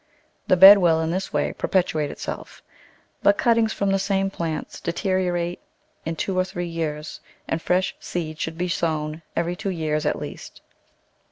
The 0.47 0.57
bed 0.57 0.79
will, 0.79 0.99
in 0.99 1.11
this 1.11 1.31
way, 1.31 1.53
perpetuate 1.53 2.09
itself; 2.09 2.63
but 3.21 3.37
cuttings 3.37 3.71
from 3.71 3.91
the 3.91 3.99
same 3.99 4.31
plants 4.31 4.81
deteriorate 4.81 5.59
in 6.07 6.15
two 6.15 6.35
or 6.35 6.43
three 6.43 6.65
years, 6.65 7.19
and 7.47 7.61
fresh 7.61 7.95
seed 7.99 8.39
should 8.39 8.57
be 8.57 8.67
sown 8.67 9.21
every 9.35 9.55
two 9.55 9.69
years 9.69 10.07
at 10.07 10.17
least. 10.19 10.63